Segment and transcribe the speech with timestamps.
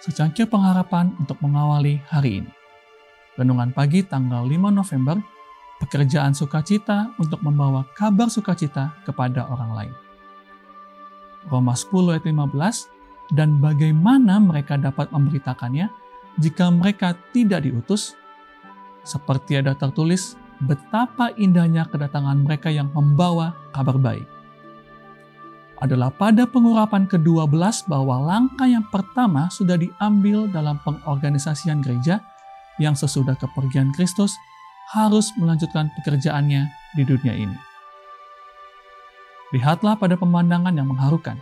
[0.00, 2.52] secangkir pengharapan untuk mengawali hari ini.
[3.36, 5.20] Renungan pagi tanggal 5 November,
[5.80, 9.94] pekerjaan sukacita untuk membawa kabar sukacita kepada orang lain.
[11.46, 15.90] Roma 10 ayat 15, dan bagaimana mereka dapat memberitakannya
[16.38, 18.16] jika mereka tidak diutus?
[19.06, 24.35] Seperti ada tertulis, betapa indahnya kedatangan mereka yang membawa kabar baik.
[25.76, 27.52] Adalah pada pengurapan ke-12
[27.84, 32.24] bahwa langkah yang pertama sudah diambil dalam pengorganisasian gereja
[32.80, 34.32] yang sesudah kepergian Kristus
[34.96, 36.64] harus melanjutkan pekerjaannya
[36.96, 37.58] di dunia ini.
[39.52, 41.36] Lihatlah pada pemandangan yang mengharukan.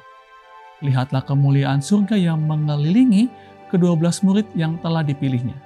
[0.82, 3.30] Lihatlah kemuliaan surga yang mengelilingi
[3.70, 5.56] kedua belas murid yang telah dipilihnya.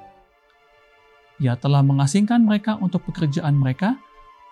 [1.38, 3.96] Ia telah mengasingkan mereka untuk pekerjaan mereka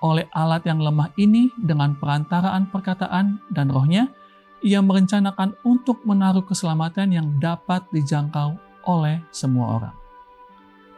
[0.04, 4.12] oleh alat yang lemah ini dengan perantaraan perkataan dan rohnya,
[4.60, 8.56] ia merencanakan untuk menaruh keselamatan yang dapat dijangkau
[8.88, 9.94] oleh semua orang.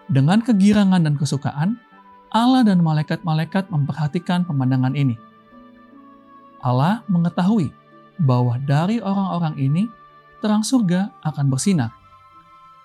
[0.09, 1.77] Dengan kegirangan dan kesukaan,
[2.33, 5.17] Allah dan malaikat-malaikat memperhatikan pemandangan ini.
[6.65, 7.71] Allah mengetahui
[8.19, 9.83] bahwa dari orang-orang ini
[10.43, 11.95] terang surga akan bersinar,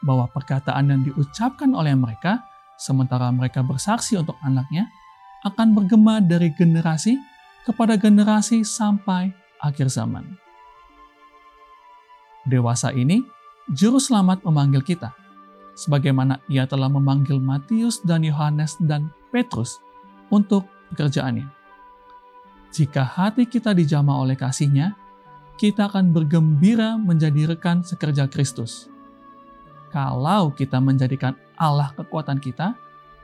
[0.04, 2.44] bahwa perkataan yang diucapkan oleh mereka
[2.78, 4.90] sementara mereka bersaksi untuk anaknya,
[5.44, 7.20] akan bergema dari generasi
[7.68, 10.36] kepada generasi sampai akhir zaman.
[12.44, 13.24] Dewasa ini,
[13.72, 15.16] Juru Selamat memanggil kita,
[15.76, 19.80] sebagaimana ia telah memanggil Matius dan Yohanes dan Petrus
[20.28, 21.48] untuk pekerjaannya.
[22.76, 24.98] Jika hati kita dijamah oleh kasihnya,
[25.56, 28.92] kita akan bergembira menjadi rekan sekerja Kristus
[29.94, 32.74] kalau kita menjadikan Allah kekuatan kita,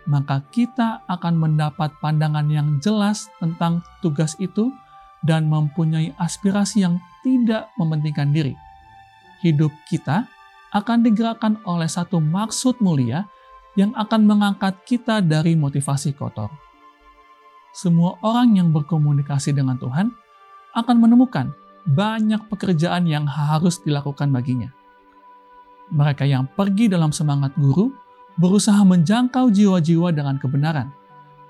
[0.08, 4.72] maka kita akan mendapat pandangan yang jelas tentang tugas itu
[5.26, 8.56] dan mempunyai aspirasi yang tidak mementingkan diri.
[9.44, 10.28] Hidup kita
[10.72, 13.28] akan digerakkan oleh satu maksud mulia
[13.76, 16.52] yang akan mengangkat kita dari motivasi kotor.
[17.76, 20.12] Semua orang yang berkomunikasi dengan Tuhan
[20.76, 21.52] akan menemukan
[21.88, 24.70] banyak pekerjaan yang harus dilakukan baginya
[25.90, 27.90] mereka yang pergi dalam semangat guru
[28.40, 30.88] berusaha menjangkau jiwa-jiwa dengan kebenaran,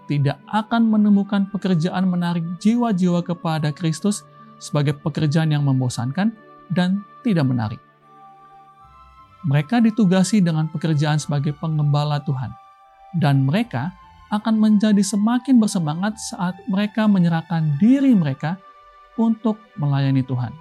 [0.09, 4.25] tidak akan menemukan pekerjaan menarik jiwa-jiwa kepada Kristus
[4.57, 6.33] sebagai pekerjaan yang membosankan
[6.73, 7.81] dan tidak menarik.
[9.45, 12.51] Mereka ditugasi dengan pekerjaan sebagai pengembala Tuhan,
[13.21, 13.93] dan mereka
[14.33, 18.57] akan menjadi semakin bersemangat saat mereka menyerahkan diri mereka
[19.15, 20.51] untuk melayani Tuhan.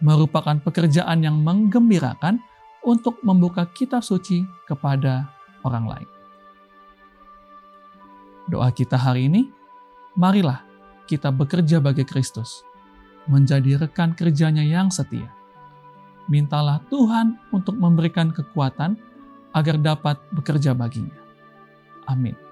[0.00, 2.40] Merupakan pekerjaan yang menggembirakan
[2.84, 5.28] untuk membuka kitab suci kepada
[5.64, 6.08] orang lain.
[8.50, 9.46] Doa kita hari ini,
[10.18, 10.64] marilah
[11.06, 12.66] kita bekerja bagi Kristus,
[13.30, 15.30] menjadi rekan kerjanya yang setia.
[16.26, 18.98] Mintalah Tuhan untuk memberikan kekuatan
[19.54, 21.14] agar dapat bekerja baginya.
[22.06, 22.49] Amin.